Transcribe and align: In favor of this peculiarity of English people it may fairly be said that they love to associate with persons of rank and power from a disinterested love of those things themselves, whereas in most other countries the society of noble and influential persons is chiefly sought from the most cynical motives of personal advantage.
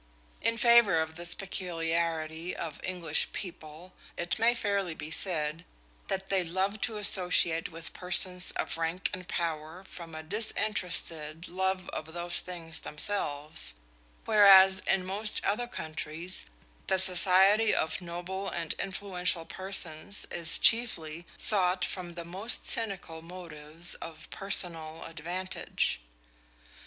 In 0.41 0.57
favor 0.57 0.97
of 0.99 1.13
this 1.13 1.35
peculiarity 1.35 2.55
of 2.57 2.81
English 2.83 3.31
people 3.33 3.93
it 4.17 4.39
may 4.39 4.55
fairly 4.55 4.95
be 4.95 5.11
said 5.11 5.63
that 6.07 6.29
they 6.29 6.43
love 6.43 6.81
to 6.81 6.97
associate 6.97 7.69
with 7.71 7.93
persons 7.93 8.49
of 8.53 8.79
rank 8.79 9.11
and 9.13 9.27
power 9.27 9.83
from 9.83 10.15
a 10.15 10.23
disinterested 10.23 11.47
love 11.47 11.87
of 11.89 12.13
those 12.13 12.39
things 12.41 12.79
themselves, 12.79 13.75
whereas 14.25 14.79
in 14.87 15.05
most 15.05 15.39
other 15.43 15.67
countries 15.67 16.45
the 16.87 16.97
society 16.97 17.71
of 17.71 18.01
noble 18.01 18.49
and 18.49 18.73
influential 18.79 19.45
persons 19.45 20.25
is 20.31 20.57
chiefly 20.57 21.27
sought 21.37 21.85
from 21.85 22.15
the 22.15 22.25
most 22.25 22.65
cynical 22.65 23.21
motives 23.21 23.93
of 23.93 24.27
personal 24.31 25.03
advantage. 25.03 26.01